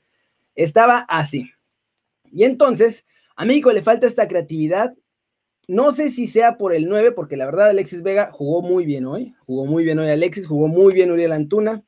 estaba 0.55 0.99
así. 1.09 1.51
Y 2.31 2.45
entonces, 2.45 3.05
a 3.35 3.43
México 3.45 3.71
le 3.73 3.81
falta 3.81 4.07
esta 4.07 4.27
creatividad. 4.27 4.95
No 5.67 5.91
sé 5.91 6.09
si 6.09 6.27
sea 6.27 6.57
por 6.57 6.73
el 6.73 6.87
9, 6.87 7.11
porque 7.11 7.35
la 7.35 7.45
verdad 7.45 7.69
Alexis 7.69 8.01
Vega 8.01 8.31
jugó 8.31 8.61
muy 8.61 8.85
bien 8.85 9.05
hoy. 9.05 9.35
Jugó 9.45 9.65
muy 9.65 9.83
bien 9.83 9.99
hoy 9.99 10.09
Alexis, 10.09 10.47
jugó 10.47 10.69
muy 10.69 10.93
bien 10.93 11.11
Uriel 11.11 11.33
Antuna. 11.33 11.83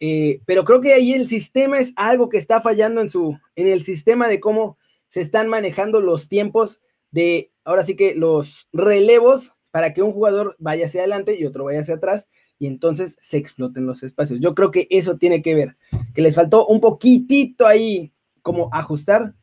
Eh, 0.00 0.40
pero 0.44 0.64
creo 0.64 0.80
que 0.80 0.92
ahí 0.92 1.12
el 1.12 1.28
sistema 1.28 1.78
es 1.78 1.92
algo 1.94 2.28
que 2.28 2.38
está 2.38 2.60
fallando 2.60 3.00
en, 3.00 3.08
su, 3.08 3.38
en 3.54 3.68
el 3.68 3.84
sistema 3.84 4.26
de 4.26 4.40
cómo 4.40 4.76
se 5.06 5.20
están 5.20 5.46
manejando 5.46 6.00
los 6.00 6.28
tiempos 6.28 6.80
de, 7.12 7.52
ahora 7.64 7.84
sí 7.84 7.94
que 7.94 8.14
los 8.14 8.68
relevos 8.72 9.52
para 9.70 9.94
que 9.94 10.02
un 10.02 10.12
jugador 10.12 10.56
vaya 10.58 10.86
hacia 10.86 11.02
adelante 11.02 11.36
y 11.38 11.44
otro 11.44 11.64
vaya 11.64 11.80
hacia 11.80 11.94
atrás 11.94 12.28
y 12.58 12.66
entonces 12.66 13.16
se 13.20 13.38
exploten 13.38 13.86
los 13.86 14.02
espacios. 14.02 14.40
Yo 14.40 14.54
creo 14.54 14.70
que 14.70 14.88
eso 14.90 15.16
tiene 15.16 15.40
que 15.40 15.54
ver, 15.54 15.76
que 16.14 16.22
les 16.22 16.34
faltó 16.34 16.66
un 16.66 16.80
poquitito 16.80 17.66
ahí 17.66 18.12
como 18.42 18.68
ajustar 18.72 19.34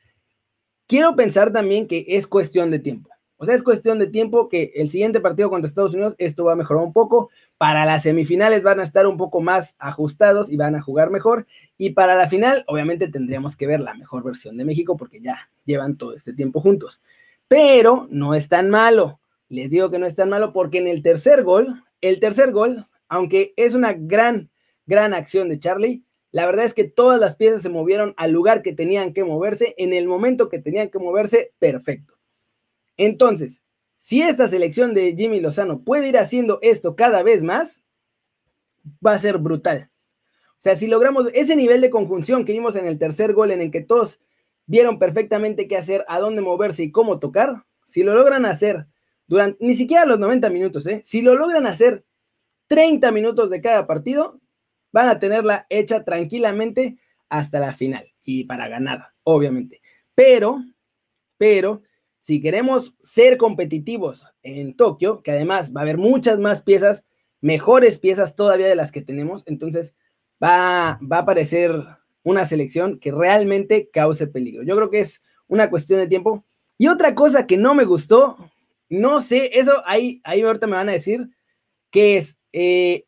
Quiero 0.89 1.15
pensar 1.15 1.53
también 1.53 1.85
que 1.85 2.03
es 2.07 2.25
cuestión 2.25 2.71
de 2.71 2.79
tiempo. 2.79 3.11
O 3.37 3.45
sea, 3.45 3.53
es 3.53 3.61
cuestión 3.61 3.99
de 3.99 4.07
tiempo 4.07 4.49
que 4.49 4.71
el 4.73 4.89
siguiente 4.89 5.19
partido 5.19 5.51
contra 5.51 5.67
Estados 5.67 5.93
Unidos 5.93 6.15
esto 6.17 6.45
va 6.45 6.53
a 6.53 6.55
mejorar 6.55 6.83
un 6.83 6.93
poco. 6.93 7.29
Para 7.59 7.85
las 7.85 8.01
semifinales 8.01 8.63
van 8.63 8.79
a 8.79 8.83
estar 8.83 9.05
un 9.05 9.15
poco 9.15 9.39
más 9.39 9.75
ajustados 9.77 10.51
y 10.51 10.57
van 10.57 10.73
a 10.73 10.81
jugar 10.81 11.11
mejor. 11.11 11.45
Y 11.77 11.91
para 11.91 12.15
la 12.15 12.27
final, 12.27 12.63
obviamente 12.65 13.07
tendríamos 13.07 13.55
que 13.55 13.67
ver 13.67 13.81
la 13.81 13.93
mejor 13.93 14.23
versión 14.23 14.57
de 14.57 14.65
México 14.65 14.97
porque 14.97 15.21
ya 15.21 15.51
llevan 15.63 15.95
todo 15.95 16.15
este 16.15 16.33
tiempo 16.33 16.59
juntos. 16.59 16.99
Pero 17.49 18.07
no 18.09 18.35
es 18.35 18.47
tan 18.47 18.69
malo. 18.69 19.19
Les 19.49 19.69
digo 19.69 19.89
que 19.89 19.99
no 19.99 20.05
es 20.05 20.15
tan 20.15 20.29
malo 20.29 20.53
porque 20.53 20.77
en 20.77 20.87
el 20.87 21.01
tercer 21.01 21.43
gol, 21.43 21.83
el 21.99 22.21
tercer 22.21 22.53
gol, 22.53 22.87
aunque 23.09 23.53
es 23.57 23.73
una 23.73 23.91
gran, 23.93 24.49
gran 24.85 25.13
acción 25.13 25.49
de 25.49 25.59
Charlie, 25.59 26.03
la 26.31 26.45
verdad 26.45 26.65
es 26.65 26.75
que 26.75 26.83
todas 26.83 27.19
las 27.19 27.35
piezas 27.35 27.63
se 27.63 27.69
movieron 27.69 28.13
al 28.15 28.31
lugar 28.31 28.61
que 28.61 28.71
tenían 28.71 29.13
que 29.13 29.23
moverse, 29.23 29.73
en 29.77 29.93
el 29.93 30.07
momento 30.07 30.47
que 30.47 30.59
tenían 30.59 30.89
que 30.89 30.99
moverse, 30.99 31.51
perfecto. 31.57 32.13
Entonces, 32.97 33.61
si 33.97 34.21
esta 34.21 34.47
selección 34.47 34.93
de 34.93 35.15
Jimmy 35.17 35.39
Lozano 35.39 35.81
puede 35.81 36.07
ir 36.07 36.17
haciendo 36.17 36.59
esto 36.61 36.95
cada 36.95 37.23
vez 37.23 37.41
más, 37.41 37.81
va 39.05 39.13
a 39.13 39.19
ser 39.19 39.39
brutal. 39.39 39.89
O 40.51 40.61
sea, 40.61 40.75
si 40.75 40.87
logramos 40.87 41.27
ese 41.33 41.55
nivel 41.55 41.81
de 41.81 41.89
conjunción 41.89 42.45
que 42.45 42.51
vimos 42.51 42.75
en 42.75 42.85
el 42.85 42.99
tercer 42.99 43.33
gol, 43.33 43.49
en 43.51 43.61
el 43.61 43.71
que 43.71 43.81
todos 43.81 44.19
vieron 44.69 44.99
perfectamente 44.99 45.67
qué 45.67 45.77
hacer, 45.77 46.05
a 46.07 46.19
dónde 46.19 46.43
moverse 46.43 46.83
y 46.83 46.91
cómo 46.91 47.19
tocar, 47.19 47.65
si 47.85 48.03
lo 48.03 48.13
logran 48.13 48.45
hacer 48.45 48.85
durante 49.25 49.65
ni 49.65 49.73
siquiera 49.73 50.05
los 50.05 50.19
90 50.19 50.47
minutos, 50.51 50.85
¿eh? 50.85 51.01
si 51.03 51.23
lo 51.23 51.35
logran 51.35 51.65
hacer 51.65 52.05
30 52.67 53.11
minutos 53.11 53.49
de 53.49 53.61
cada 53.61 53.87
partido, 53.87 54.39
van 54.91 55.09
a 55.09 55.17
tenerla 55.17 55.65
hecha 55.69 56.05
tranquilamente 56.05 56.99
hasta 57.29 57.59
la 57.59 57.73
final 57.73 58.13
y 58.23 58.43
para 58.43 58.67
ganar, 58.67 59.07
obviamente. 59.23 59.81
Pero, 60.13 60.63
pero, 61.37 61.81
si 62.19 62.39
queremos 62.39 62.93
ser 63.01 63.37
competitivos 63.37 64.23
en 64.43 64.75
Tokio, 64.75 65.23
que 65.23 65.31
además 65.31 65.73
va 65.75 65.81
a 65.81 65.83
haber 65.83 65.97
muchas 65.97 66.37
más 66.37 66.61
piezas, 66.61 67.05
mejores 67.41 67.97
piezas 67.97 68.35
todavía 68.35 68.67
de 68.67 68.75
las 68.75 68.91
que 68.91 69.01
tenemos, 69.01 69.41
entonces 69.47 69.95
va, 70.43 70.99
va 71.01 71.17
a 71.17 71.21
aparecer 71.21 71.73
una 72.23 72.45
selección 72.45 72.99
que 72.99 73.11
realmente 73.11 73.89
cause 73.91 74.27
peligro. 74.27 74.63
Yo 74.63 74.75
creo 74.75 74.89
que 74.89 74.99
es 74.99 75.21
una 75.47 75.69
cuestión 75.69 75.99
de 75.99 76.07
tiempo. 76.07 76.45
Y 76.77 76.87
otra 76.87 77.15
cosa 77.15 77.45
que 77.47 77.57
no 77.57 77.75
me 77.75 77.85
gustó, 77.85 78.37
no 78.89 79.21
sé, 79.21 79.51
eso 79.53 79.81
ahí, 79.85 80.21
ahí 80.23 80.41
ahorita 80.41 80.67
me 80.67 80.77
van 80.77 80.89
a 80.89 80.93
decir, 80.93 81.29
que 81.91 82.17
es, 82.17 82.37
eh, 82.53 83.05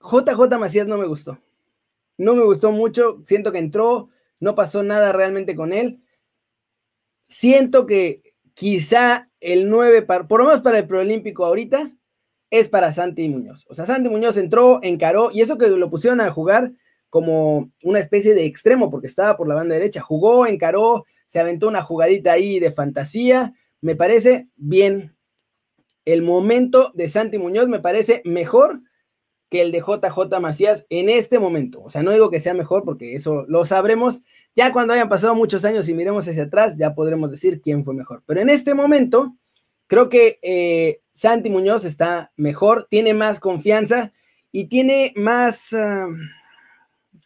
JJ 0.00 0.58
Macías 0.58 0.86
no 0.86 0.98
me 0.98 1.06
gustó. 1.06 1.38
No 2.16 2.34
me 2.34 2.42
gustó 2.42 2.70
mucho. 2.72 3.22
Siento 3.24 3.52
que 3.52 3.58
entró, 3.58 4.10
no 4.40 4.54
pasó 4.54 4.82
nada 4.82 5.12
realmente 5.12 5.54
con 5.54 5.72
él. 5.72 6.02
Siento 7.26 7.86
que 7.86 8.34
quizá 8.54 9.30
el 9.40 9.68
9, 9.70 10.02
por 10.02 10.40
lo 10.40 10.46
menos 10.46 10.60
para 10.60 10.78
el 10.78 10.86
Proolímpico 10.86 11.44
ahorita, 11.44 11.92
es 12.50 12.68
para 12.68 12.92
Santi 12.92 13.28
Muñoz. 13.28 13.66
O 13.68 13.74
sea, 13.74 13.86
Santi 13.86 14.08
Muñoz 14.08 14.36
entró, 14.36 14.80
encaró, 14.82 15.30
y 15.32 15.42
eso 15.42 15.58
que 15.58 15.68
lo 15.68 15.90
pusieron 15.90 16.20
a 16.20 16.30
jugar 16.30 16.72
como 17.10 17.70
una 17.82 17.98
especie 17.98 18.34
de 18.34 18.44
extremo, 18.44 18.90
porque 18.90 19.06
estaba 19.06 19.36
por 19.36 19.48
la 19.48 19.54
banda 19.54 19.74
derecha. 19.74 20.00
Jugó, 20.00 20.46
encaró, 20.46 21.04
se 21.26 21.40
aventó 21.40 21.68
una 21.68 21.82
jugadita 21.82 22.32
ahí 22.32 22.58
de 22.58 22.72
fantasía. 22.72 23.54
Me 23.80 23.96
parece 23.96 24.48
bien. 24.56 25.16
El 26.04 26.22
momento 26.22 26.90
de 26.94 27.08
Santi 27.08 27.38
Muñoz 27.38 27.68
me 27.68 27.80
parece 27.80 28.22
mejor 28.24 28.80
que 29.50 29.62
el 29.62 29.72
de 29.72 29.80
JJ 29.80 30.40
Macías 30.40 30.86
en 30.90 31.08
este 31.08 31.38
momento. 31.38 31.82
O 31.82 31.90
sea, 31.90 32.02
no 32.02 32.12
digo 32.12 32.30
que 32.30 32.40
sea 32.40 32.54
mejor 32.54 32.84
porque 32.84 33.14
eso 33.14 33.44
lo 33.48 33.64
sabremos. 33.64 34.22
Ya 34.54 34.72
cuando 34.72 34.92
hayan 34.92 35.08
pasado 35.08 35.34
muchos 35.34 35.64
años 35.64 35.88
y 35.88 35.94
miremos 35.94 36.26
hacia 36.28 36.44
atrás, 36.44 36.76
ya 36.76 36.94
podremos 36.94 37.30
decir 37.30 37.60
quién 37.60 37.84
fue 37.84 37.94
mejor. 37.94 38.22
Pero 38.26 38.40
en 38.40 38.50
este 38.50 38.74
momento, 38.74 39.36
creo 39.86 40.08
que 40.08 40.38
eh, 40.42 41.00
Santi 41.12 41.50
Muñoz 41.50 41.84
está 41.84 42.32
mejor, 42.36 42.88
tiene 42.90 43.14
más 43.14 43.38
confianza 43.38 44.12
y 44.50 44.68
tiene 44.68 45.12
más 45.16 45.72
ah, 45.72 46.08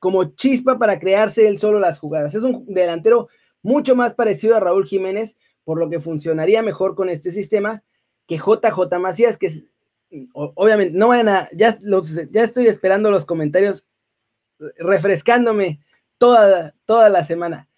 como 0.02 0.24
chispa 0.34 0.80
para 0.80 0.98
crearse 0.98 1.46
él 1.46 1.60
solo 1.60 1.78
las 1.78 2.00
jugadas. 2.00 2.34
Es 2.34 2.42
un 2.42 2.66
delantero 2.66 3.28
mucho 3.62 3.94
más 3.94 4.16
parecido 4.16 4.56
a 4.56 4.60
Raúl 4.60 4.84
Jiménez, 4.84 5.36
por 5.62 5.78
lo 5.78 5.88
que 5.88 6.00
funcionaría 6.00 6.60
mejor 6.60 6.96
con 6.96 7.08
este 7.08 7.30
sistema 7.30 7.84
que 8.26 8.36
JJ 8.36 8.98
Macías, 8.98 9.38
que 9.38 9.62
obviamente, 10.34 10.98
no 10.98 11.06
vayan 11.06 11.28
a, 11.28 11.48
ya, 11.52 11.78
ya 12.32 12.42
estoy 12.42 12.66
esperando 12.66 13.12
los 13.12 13.24
comentarios, 13.24 13.86
refrescándome 14.76 15.78
toda, 16.18 16.74
toda 16.84 17.08
la 17.08 17.22
semana. 17.22 17.68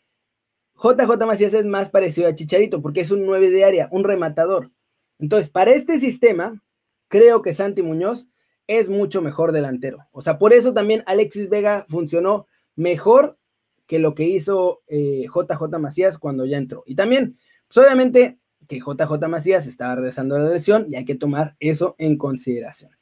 JJ 0.82 1.26
Macías 1.26 1.52
es 1.52 1.66
más 1.66 1.90
parecido 1.90 2.26
a 2.26 2.34
Chicharito 2.34 2.80
porque 2.80 3.02
es 3.02 3.10
un 3.10 3.26
9 3.26 3.50
de 3.50 3.66
área, 3.66 3.88
un 3.90 4.02
rematador. 4.02 4.70
Entonces, 5.18 5.50
para 5.50 5.72
este 5.72 6.00
sistema, 6.00 6.62
creo 7.08 7.42
que 7.42 7.52
Santi 7.52 7.82
Muñoz 7.82 8.26
es 8.66 8.88
mucho 8.88 9.22
mejor 9.22 9.52
delantero. 9.52 10.06
O 10.12 10.22
sea, 10.22 10.38
por 10.38 10.52
eso 10.52 10.72
también 10.72 11.02
Alexis 11.06 11.48
Vega 11.48 11.84
funcionó 11.88 12.46
mejor 12.76 13.38
que 13.86 13.98
lo 13.98 14.14
que 14.14 14.24
hizo 14.24 14.82
JJ 14.88 15.64
eh, 15.64 15.78
Macías 15.78 16.18
cuando 16.18 16.46
ya 16.46 16.56
entró. 16.56 16.82
Y 16.86 16.94
también, 16.94 17.38
pues 17.68 17.84
obviamente, 17.84 18.38
que 18.66 18.78
JJ 18.78 19.28
Macías 19.28 19.66
estaba 19.66 19.96
regresando 19.96 20.36
a 20.36 20.38
la 20.38 20.48
lesión 20.48 20.86
y 20.88 20.96
hay 20.96 21.04
que 21.04 21.14
tomar 21.14 21.56
eso 21.60 21.94
en 21.98 22.16
consideración. 22.16 22.92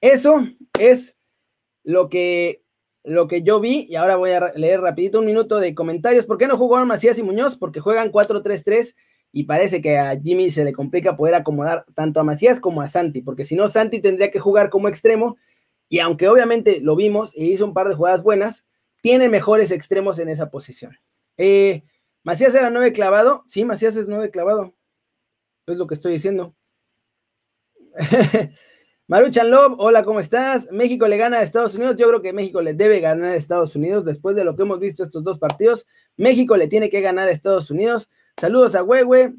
Eso 0.00 0.46
es 0.78 1.16
lo 1.82 2.08
que, 2.08 2.62
lo 3.04 3.28
que 3.28 3.42
yo 3.42 3.60
vi 3.60 3.86
y 3.88 3.96
ahora 3.96 4.16
voy 4.16 4.32
a 4.32 4.52
leer 4.54 4.80
rapidito 4.80 5.20
un 5.20 5.26
minuto 5.26 5.58
de 5.58 5.74
comentarios. 5.74 6.26
¿Por 6.26 6.38
qué 6.38 6.46
no 6.46 6.56
jugaron 6.56 6.88
Macías 6.88 7.18
y 7.18 7.22
Muñoz? 7.22 7.56
Porque 7.56 7.80
juegan 7.80 8.12
4-3-3 8.12 8.94
y 9.32 9.44
parece 9.44 9.80
que 9.80 9.98
a 9.98 10.18
Jimmy 10.20 10.50
se 10.50 10.64
le 10.64 10.72
complica 10.72 11.16
poder 11.16 11.34
acomodar 11.34 11.84
tanto 11.94 12.20
a 12.20 12.24
Macías 12.24 12.60
como 12.60 12.82
a 12.82 12.88
Santi, 12.88 13.22
porque 13.22 13.44
si 13.44 13.54
no, 13.54 13.68
Santi 13.68 14.00
tendría 14.00 14.30
que 14.30 14.40
jugar 14.40 14.70
como 14.70 14.88
extremo 14.88 15.36
y 15.88 15.98
aunque 15.98 16.28
obviamente 16.28 16.80
lo 16.80 16.96
vimos 16.96 17.34
e 17.34 17.44
hizo 17.44 17.66
un 17.66 17.74
par 17.74 17.88
de 17.88 17.94
jugadas 17.94 18.22
buenas, 18.22 18.64
tiene 19.02 19.28
mejores 19.28 19.70
extremos 19.70 20.18
en 20.18 20.28
esa 20.28 20.50
posición. 20.50 20.96
Eh, 21.36 21.82
Macías 22.22 22.54
era 22.54 22.70
nueve 22.70 22.92
clavado. 22.92 23.42
Sí, 23.46 23.64
Macías 23.64 23.96
es 23.96 24.06
nueve 24.06 24.30
clavado. 24.30 24.74
Es 25.66 25.76
lo 25.76 25.86
que 25.86 25.94
estoy 25.94 26.12
diciendo. 26.12 26.54
Maruchan 29.08 29.50
Love, 29.50 29.74
hola, 29.78 30.04
¿cómo 30.04 30.20
estás? 30.20 30.70
México 30.70 31.08
le 31.08 31.16
gana 31.16 31.38
a 31.38 31.42
Estados 31.42 31.74
Unidos. 31.74 31.96
Yo 31.96 32.06
creo 32.06 32.22
que 32.22 32.32
México 32.32 32.62
le 32.62 32.74
debe 32.74 33.00
ganar 33.00 33.30
a 33.30 33.34
Estados 33.34 33.74
Unidos 33.74 34.04
después 34.04 34.36
de 34.36 34.44
lo 34.44 34.54
que 34.54 34.62
hemos 34.62 34.78
visto 34.78 35.02
estos 35.02 35.24
dos 35.24 35.40
partidos. 35.40 35.86
México 36.16 36.56
le 36.56 36.68
tiene 36.68 36.90
que 36.90 37.00
ganar 37.00 37.26
a 37.26 37.32
Estados 37.32 37.72
Unidos. 37.72 38.10
Saludos 38.40 38.74
a 38.74 38.82
Huehue. 38.82 39.34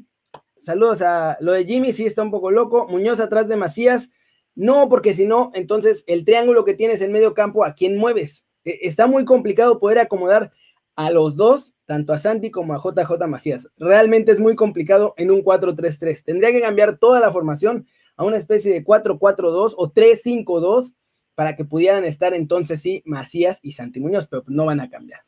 Saludos 0.60 1.02
a 1.02 1.36
lo 1.40 1.50
de 1.50 1.64
Jimmy, 1.64 1.92
sí 1.92 2.06
está 2.06 2.22
un 2.22 2.30
poco 2.30 2.52
loco. 2.52 2.86
Muñoz 2.86 3.18
atrás 3.18 3.48
de 3.48 3.56
Macías. 3.56 4.10
No, 4.54 4.88
porque 4.88 5.12
si 5.12 5.26
no, 5.26 5.50
entonces 5.54 6.04
el 6.06 6.24
triángulo 6.24 6.64
que 6.64 6.74
tienes 6.74 7.02
en 7.02 7.10
medio 7.10 7.34
campo, 7.34 7.64
¿a 7.64 7.74
quién 7.74 7.98
mueves? 7.98 8.44
E, 8.64 8.78
está 8.82 9.08
muy 9.08 9.24
complicado 9.24 9.80
poder 9.80 9.98
acomodar 9.98 10.52
a 10.94 11.10
los 11.10 11.34
dos, 11.34 11.74
tanto 11.84 12.12
a 12.12 12.18
Santi 12.18 12.52
como 12.52 12.74
a 12.74 12.78
JJ 12.78 13.26
Macías. 13.26 13.66
Realmente 13.76 14.30
es 14.30 14.38
muy 14.38 14.54
complicado 14.54 15.14
en 15.16 15.32
un 15.32 15.42
4-3-3. 15.42 16.22
Tendría 16.22 16.52
que 16.52 16.60
cambiar 16.60 16.96
toda 16.98 17.18
la 17.18 17.32
formación 17.32 17.88
a 18.16 18.24
una 18.24 18.36
especie 18.36 18.72
de 18.72 18.84
4-4-2 18.84 19.74
o 19.78 19.92
3-5-2 19.92 20.94
para 21.34 21.56
que 21.56 21.64
pudieran 21.64 22.04
estar 22.04 22.34
entonces 22.34 22.80
sí 22.80 23.02
Macías 23.04 23.58
y 23.62 23.72
Santi 23.72 23.98
Muñoz, 23.98 24.28
pero 24.28 24.44
no 24.46 24.64
van 24.64 24.78
a 24.78 24.88
cambiar. 24.88 25.22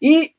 Y 0.00 0.34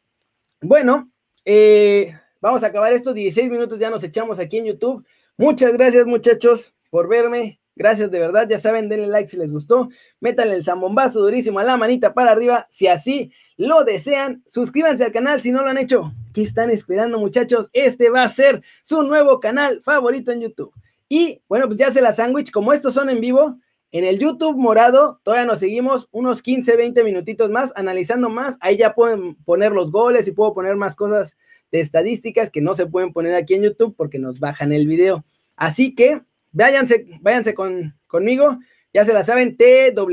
bueno, 0.60 1.14
eh, 1.46 2.14
vamos 2.44 2.62
a 2.66 2.68
acabar 2.68 2.92
estos 2.92 3.16
16 3.16 3.50
minutos, 3.50 3.80
ya 3.80 3.90
nos 3.90 4.04
echamos 4.04 4.38
aquí 4.38 4.58
en 4.58 4.66
YouTube. 4.66 5.06
Muchas 5.38 5.72
gracias 5.72 6.06
muchachos 6.06 6.76
por 6.90 7.08
verme. 7.08 7.62
Gracias 7.74 8.12
de 8.12 8.20
verdad, 8.20 8.48
ya 8.50 8.60
saben, 8.60 8.90
denle 8.90 9.08
like 9.08 9.30
si 9.30 9.38
les 9.38 9.50
gustó, 9.50 9.90
métanle 10.20 10.56
el 10.56 10.64
zambombazo 10.64 11.22
durísimo 11.22 11.58
a 11.60 11.64
la 11.64 11.78
manita 11.78 12.14
para 12.14 12.32
arriba, 12.32 12.68
si 12.70 12.88
así 12.88 13.32
lo 13.58 13.84
desean, 13.84 14.44
suscríbanse 14.46 15.06
al 15.06 15.12
canal 15.12 15.42
si 15.42 15.52
no 15.52 15.64
lo 15.64 15.70
han 15.70 15.80
hecho. 15.80 16.12
¿Qué 16.34 16.44
están 16.44 16.70
esperando 16.70 17.18
muchachos? 17.18 17.70
Este 17.72 18.10
va 18.12 18.24
a 18.24 18.30
ser 18.30 18.62
su 18.84 19.02
nuevo 19.04 19.40
canal 19.40 19.82
favorito 19.82 20.32
en 20.32 20.42
YouTube. 20.42 20.74
Y 21.10 21.42
bueno, 21.48 21.66
pues 21.68 21.80
ya 21.80 21.92
se 21.92 22.02
la 22.02 22.12
sándwich, 22.12 22.52
como 22.52 22.74
estos 22.74 22.94
son 22.94 23.10
en 23.10 23.22
vivo, 23.22 23.58
en 23.92 24.04
el 24.04 24.20
YouTube 24.20 24.58
morado 24.58 25.22
todavía 25.24 25.46
nos 25.46 25.60
seguimos 25.60 26.10
unos 26.12 26.42
15, 26.42 26.76
20 26.76 27.04
minutitos 27.04 27.50
más, 27.50 27.72
analizando 27.76 28.30
más, 28.30 28.58
ahí 28.60 28.76
ya 28.76 28.94
pueden 28.94 29.36
poner 29.46 29.72
los 29.72 29.92
goles 29.92 30.28
y 30.28 30.32
puedo 30.32 30.54
poner 30.54 30.76
más 30.76 30.96
cosas 30.96 31.38
de 31.74 31.82
estadísticas 31.82 32.50
que 32.52 32.62
no 32.62 32.74
se 32.76 32.86
pueden 32.86 33.12
poner 33.12 33.34
aquí 33.34 33.56
en 33.56 33.64
YouTube 33.64 33.96
porque 33.98 34.20
nos 34.20 34.40
bajan 34.40 34.72
el 34.72 34.88
video. 34.88 35.26
Así 35.58 35.96
que 35.96 36.22
váyanse, 36.52 37.08
váyanse 37.20 37.56
con, 37.56 38.00
conmigo, 38.08 38.60
ya 38.94 39.04
se 39.04 39.12
la 39.14 39.26
saben, 39.26 39.58
T-W-I-T-C-H, 39.58 40.08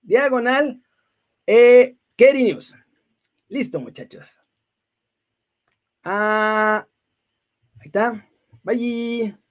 diagonal, 0.00 0.82
eh, 1.46 1.96
News. 2.18 2.74
Listo, 3.48 3.78
muchachos. 3.78 4.34
Ah, 6.02 6.88
Ahí 7.80 7.86
está. 7.86 8.26
Bye. 8.64 9.47